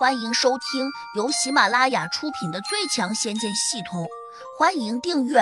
[0.00, 4.04] 欢迎收听由喜马拉雅出品的《最强仙剑系统》，
[4.58, 5.40] 欢迎订阅。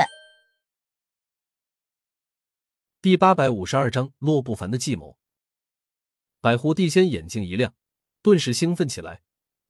[3.00, 5.16] 第八百五十二章：洛不凡的计谋。
[6.40, 7.72] 百狐帝仙眼睛一亮，
[8.20, 9.22] 顿时兴奋起来。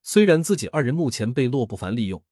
[0.03, 2.25] 虽然自己二人目前被洛不凡利用，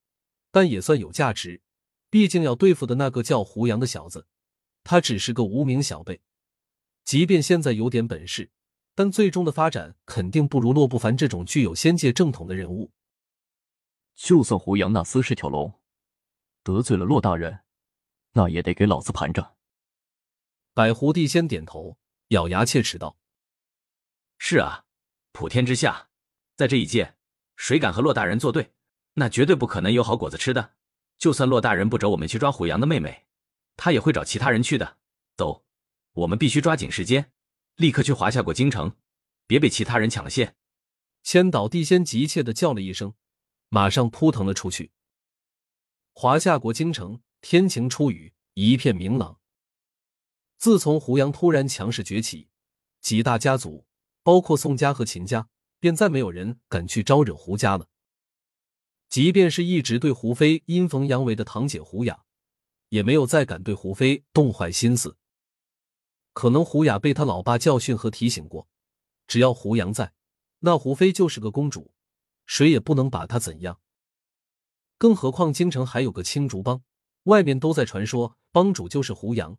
[0.51, 1.61] 但也算有价值。
[2.09, 4.27] 毕竟要对付的那个叫胡杨的小子，
[4.83, 6.23] 他只是个无名小辈。
[7.05, 8.51] 即便现在有点本事。
[8.97, 12.91] 但最终的发展肯定不如洛不凡这种具有仙界正统的人物。
[14.15, 15.79] 就算胡杨那厮是条龙，
[16.63, 17.61] 得罪了洛大人，
[18.33, 19.57] 那也得给老子盘着。
[20.73, 21.99] 百狐帝仙点头，
[22.29, 23.19] 咬牙切齿道
[24.39, 24.87] ：“是啊，
[25.33, 26.09] 普天之下，
[26.57, 27.17] 在这一界，
[27.55, 28.73] 谁敢和洛大人作对，
[29.13, 30.73] 那绝对不可能有好果子吃的。
[31.19, 33.27] 就算洛大人不找我们去抓胡杨的妹妹，
[33.77, 34.97] 他也会找其他人去的。
[35.37, 35.67] 走，
[36.15, 37.31] 我们必须抓紧时间。”
[37.77, 38.97] 立刻去华夏国京城，
[39.47, 40.57] 别被其他人抢了先！
[41.23, 43.13] 千岛地仙急切的叫了一声，
[43.69, 44.93] 马上扑腾了出去。
[46.15, 49.41] 华夏国京城天晴初雨，一片明朗。
[50.57, 52.49] 自从胡杨突然强势崛起，
[53.03, 53.85] 几大家族，
[54.23, 57.89] 包括宋家和秦家，便再没有人敢去招惹胡家了。
[59.11, 62.25] 即便是一直对胡飞阴逢阳违的堂姐胡雅，
[62.89, 65.19] 也没有再敢对胡飞动坏心思。
[66.37, 68.69] 可能胡雅被他老爸教训和提醒过，
[69.27, 70.13] 只要胡杨在，
[70.59, 71.95] 那胡飞就是个公主，
[72.45, 73.81] 谁也不能把她怎样。
[74.99, 76.83] 更何况京城还有个青竹帮，
[77.23, 79.57] 外面都在传说帮主就是胡杨。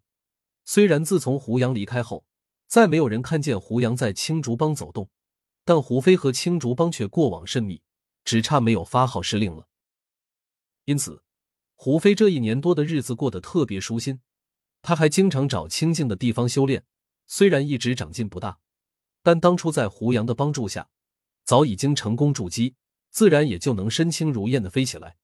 [0.66, 2.28] 虽然自从胡杨离开后，
[2.68, 5.10] 再没有人看见胡杨在青竹帮走动，
[5.66, 7.82] 但胡飞和青竹帮却过往甚密，
[8.24, 9.68] 只差没有发号施令了。
[10.86, 11.24] 因此，
[11.76, 14.22] 胡飞这一年多的日子过得特别舒心。
[14.88, 16.86] 他还经常找清静的地方修炼，
[17.26, 18.60] 虽然一直长进不大，
[19.22, 20.88] 但当初在胡杨的帮助下，
[21.44, 22.76] 早已经成功筑基，
[23.10, 25.18] 自然也就能身轻如燕的飞起来。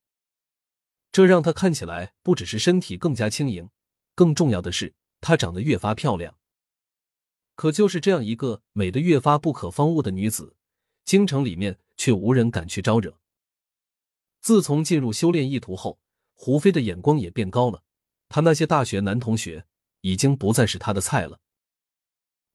[1.13, 3.69] 这让他看起来不只是身体更加轻盈，
[4.15, 6.35] 更重要的是，她长得越发漂亮。
[7.55, 10.57] 可就是这样一个美的越发不可方物的女子，
[11.05, 13.17] 京城里面却无人敢去招惹。
[14.41, 16.01] 自从进入修炼意图后，
[16.33, 17.82] 胡飞的眼光也变高了。
[18.33, 19.67] 他那些大学男同学
[20.01, 21.39] 已经不再是他的菜了。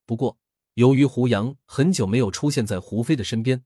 [0.05, 0.37] 不过，
[0.75, 3.65] 由于胡杨很久没有出现在胡飞的身边，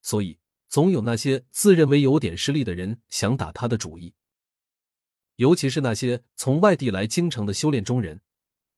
[0.00, 4.14] 所以总有那些自认为有点实力的人想打他的主意。
[5.34, 8.20] 尤其是那些从外地来京城的修炼中人，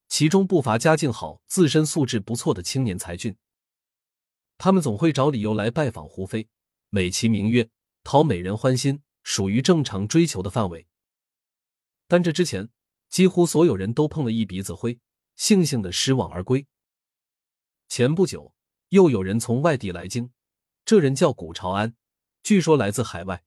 [0.08, 3.36] 其中不乏家境好、自身素质不错的青年才俊。
[4.56, 6.48] 他们总会找理由来拜访胡飞，
[6.88, 7.68] 美其名曰
[8.02, 10.86] 讨美人欢心，属于正常追求的范围。
[12.10, 12.68] 但这之前，
[13.08, 14.98] 几乎所有人都碰了一鼻子灰，
[15.38, 16.66] 悻悻的失望而归。
[17.88, 18.52] 前不久，
[18.88, 20.32] 又有人从外地来京，
[20.84, 21.94] 这人叫古朝安，
[22.42, 23.44] 据说来自海外，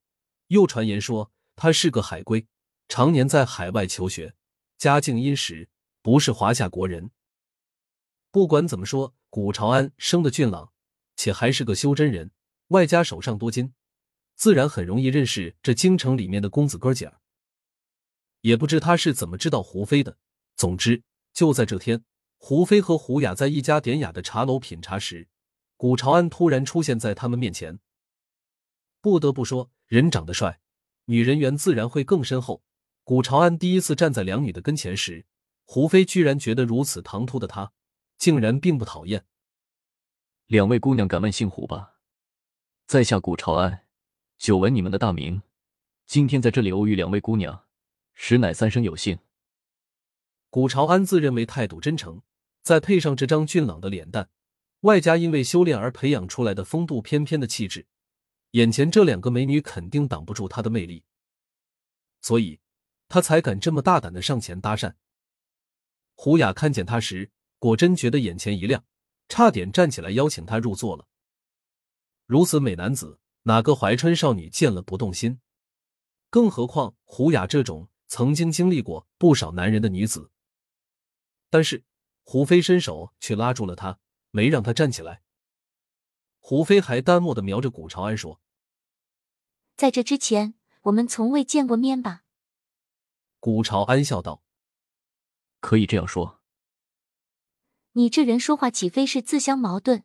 [0.47, 2.47] 又传言说他是个海归，
[2.87, 4.33] 常年在海外求学，
[4.77, 5.67] 家境殷实，
[6.01, 7.11] 不是华夏国人。
[8.31, 10.71] 不管怎么说，古朝安生的俊朗，
[11.17, 12.31] 且还是个修真人，
[12.69, 13.73] 外加手上多金，
[14.35, 17.19] 自然很容易认识这京城里面的公子哥儿姐儿。
[18.43, 20.17] 也不知他是怎么知道胡飞的。
[20.55, 22.03] 总之，就在这天，
[22.37, 25.29] 胡飞和胡雅在一家典雅的茶楼品茶时，
[25.77, 27.79] 古朝安突然出现在他们面前。
[29.01, 30.59] 不得不说，人长得帅，
[31.05, 32.61] 女人缘自然会更深厚。
[33.05, 35.25] 古朝安第一次站在两女的跟前时，
[35.63, 37.71] 胡飞居然觉得如此唐突的他，
[38.17, 39.25] 竟然并不讨厌。
[40.47, 41.93] 两位姑娘，敢问姓胡吧？
[42.85, 43.85] 在下古朝安，
[44.37, 45.41] 久闻你们的大名，
[46.05, 47.62] 今天在这里偶遇两位姑娘。
[48.13, 49.19] 实乃三生有幸。
[50.49, 52.21] 古朝安自认为态度真诚，
[52.61, 54.29] 再配上这张俊朗的脸蛋，
[54.81, 57.87] 外加因为修炼而培养出来的风度翩翩的气质，
[58.51, 61.03] 眼前这两个美女肯定挡不住他的魅力，
[62.21, 62.59] 所以
[63.09, 64.93] 他才敢这么大胆的上前搭讪。
[66.15, 68.85] 胡雅看见他时，果真觉得眼前一亮，
[69.27, 71.07] 差点站起来邀请他入座了。
[72.27, 75.41] 如此美男子，哪个怀春少女见了不动心？
[76.29, 77.89] 更何况胡雅这种。
[78.07, 80.31] 曾经经历过不少男人的女子，
[81.49, 81.83] 但是
[82.23, 83.99] 胡飞伸手却拉住了他，
[84.31, 85.21] 没让他站起来。
[86.39, 88.41] 胡飞还淡漠的瞄着古朝安说
[89.75, 92.23] ：“在这之前，我们从未见过面吧？”
[93.39, 94.43] 古朝安笑道
[95.59, 96.41] ：“可以这样说。”
[97.95, 100.03] 你这人说话岂非是自相矛盾？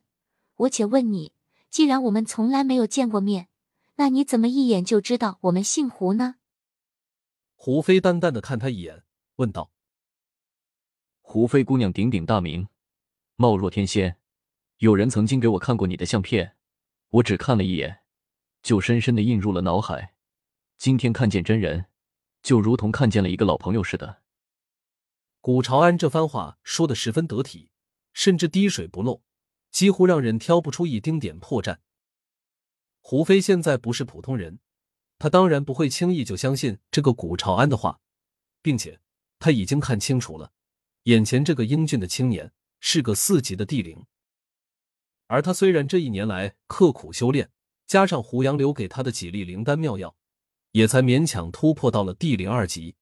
[0.55, 1.33] 我且问你，
[1.69, 3.49] 既然我们从来没有见过面，
[3.95, 6.35] 那你怎么一眼就知道我们姓胡呢？
[7.61, 9.03] 胡飞淡淡的看他一眼，
[9.35, 9.73] 问道
[11.19, 12.69] ：“胡飞姑娘鼎鼎大名，
[13.35, 14.17] 貌若天仙。
[14.77, 16.55] 有人曾经给我看过你的相片，
[17.09, 17.99] 我只看了一眼，
[18.61, 20.15] 就深深的印入了脑海。
[20.77, 21.87] 今天看见真人，
[22.41, 24.21] 就如同看见了一个老朋友似的。
[25.41, 27.71] 古朝安这番话说的十分得体，
[28.13, 29.21] 甚至滴水不漏，
[29.69, 31.79] 几乎让人挑不出一丁点破绽。
[33.01, 34.61] 胡飞现在不是普通人，
[35.19, 37.99] 他当然不会轻易就相信这个古朝安的话，
[38.61, 39.01] 并且
[39.37, 40.53] 他已经看清楚了，
[41.03, 44.05] 眼前这个英俊的青年是个四级的地灵，
[45.27, 47.51] 而他虽然这一年来刻苦修炼，
[47.85, 50.15] 加上胡杨留给他的几粒灵丹妙药，
[50.71, 52.95] 也才勉强突破到了地灵二级。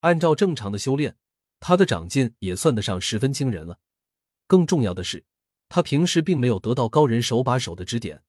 [0.00, 1.16] 按照正常的修炼，
[1.58, 3.80] 他的长进也算得上十分惊人了。
[4.46, 5.24] 更重要的是，
[5.68, 8.22] 他平时并没有得到高人手把手的指点，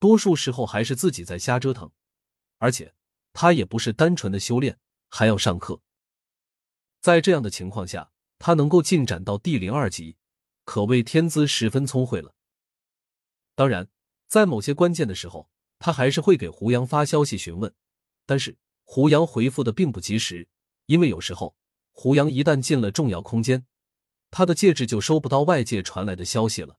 [0.00, 1.92] 多数时候还是自己在瞎折腾。
[2.58, 2.94] 而且，
[3.32, 4.78] 他也不是单纯的修炼，
[5.08, 5.80] 还要上课。
[7.00, 10.16] 在这样的情况下，他能够进展到地灵二级，
[10.64, 12.34] 可谓天资十分聪慧了。
[13.54, 13.88] 当然，
[14.26, 17.72] 在某些关键的时候，他还是会给胡杨发消息询问，
[18.26, 20.48] 但是胡杨回复的并不及时。
[20.86, 21.56] 因为有时候，
[21.92, 23.66] 胡杨一旦进了重要空间，
[24.30, 26.78] 他的戒指就收不到外界传来的消息了。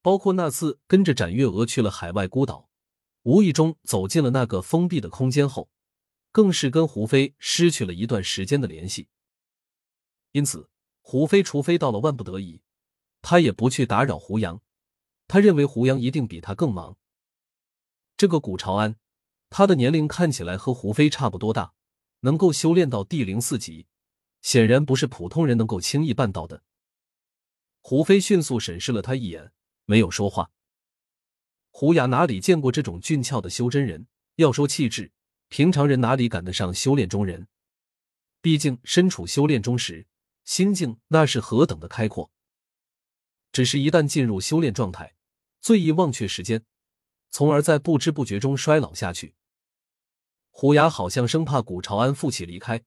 [0.00, 2.68] 包括那次跟着展月娥去了海外孤岛，
[3.24, 5.68] 无意中走进了那个封闭的空间后，
[6.30, 9.08] 更是跟胡飞失去了一段时间的联系。
[10.32, 12.62] 因此，胡飞除非到了万不得已，
[13.20, 14.62] 他也不去打扰胡杨。
[15.26, 16.96] 他认为胡杨一定比他更忙。
[18.16, 18.96] 这个古朝安，
[19.50, 21.74] 他的年龄看起来和胡飞差不多大。
[22.20, 23.86] 能够修炼到地灵四级，
[24.40, 26.62] 显然不是普通人能够轻易办到的。
[27.82, 29.52] 胡飞迅速审视了他一眼，
[29.84, 30.50] 没有说话。
[31.76, 34.06] 胡雅哪里见过这种俊俏的修真人？
[34.36, 35.10] 要说气质，
[35.48, 37.48] 平常人哪里赶得上修炼中人？
[38.40, 40.06] 毕竟身处修炼中时，
[40.44, 42.30] 心境那是何等的开阔。
[43.50, 45.16] 只是，一旦进入修炼状态，
[45.60, 46.64] 最易忘却时间，
[47.32, 49.34] 从而在不知不觉中衰老下去。
[50.50, 52.84] 胡雅好像生怕古朝安负气离开，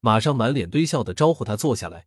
[0.00, 2.06] 马上满脸堆笑的招呼他坐下来。